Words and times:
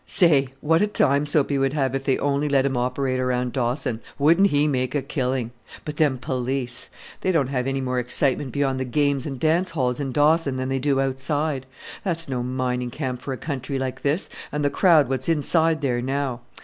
"Say! 0.03 0.47
what 0.61 0.81
a 0.81 0.87
time 0.87 1.27
Soapy 1.27 1.59
would 1.59 1.73
have 1.73 1.93
if 1.93 2.05
they 2.05 2.17
only 2.17 2.49
let 2.49 2.65
him 2.65 2.75
operate 2.75 3.19
around 3.19 3.53
Dawson 3.53 4.01
wouldn't 4.17 4.47
he 4.47 4.67
make 4.67 4.95
a 4.95 5.01
killing! 5.03 5.51
But 5.85 5.97
them 5.97 6.17
police! 6.17 6.89
They 7.19 7.31
don't 7.31 7.49
have 7.49 7.67
any 7.67 7.81
more 7.81 7.99
excitement 7.99 8.51
beyond 8.51 8.79
the 8.79 8.83
games 8.85 9.27
and 9.27 9.39
dance 9.39 9.69
halls 9.69 9.99
in 9.99 10.11
Dawson 10.11 10.57
than 10.57 10.69
they 10.69 10.79
do 10.79 10.99
outside. 10.99 11.67
That's 12.03 12.27
no 12.27 12.41
mining 12.41 12.89
camp 12.89 13.21
for 13.21 13.31
a 13.31 13.37
country 13.37 13.77
like 13.77 14.01
this, 14.01 14.27
and 14.51 14.65
the 14.65 14.71
crowd 14.71 15.07
what's 15.07 15.29
inside 15.29 15.81
there 15.81 16.01
now. 16.01 16.41